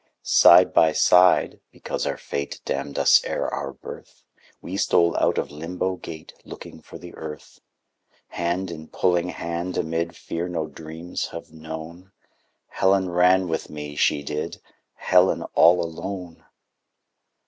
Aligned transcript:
Side 0.23 0.73
by 0.73 0.93
side 0.93 1.59
(because 1.71 2.07
our 2.07 2.17
fate 2.17 2.59
Damned 2.65 2.97
us 2.97 3.23
ere 3.23 3.47
our 3.47 3.71
birth) 3.71 4.23
We 4.59 4.75
stole 4.75 5.15
out 5.17 5.37
of 5.37 5.51
Limbo 5.51 5.97
Gate 5.97 6.33
Looking 6.43 6.81
for 6.81 6.97
the 6.97 7.13
Earth. 7.13 7.61
Hand 8.29 8.71
in 8.71 8.87
pulling 8.87 9.29
hand 9.29 9.77
amid 9.77 10.15
Fear 10.15 10.47
no 10.47 10.65
dreams 10.65 11.27
have 11.27 11.53
known, 11.53 12.11
Helen 12.69 13.11
ran 13.11 13.47
with 13.47 13.69
me, 13.69 13.95
she 13.95 14.23
did, 14.23 14.59
Helen 14.95 15.43
all 15.53 15.83
alone! 15.85 16.45